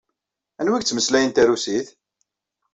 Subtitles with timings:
[0.59, 1.87] Anwa ay yettmeslayen tarusit?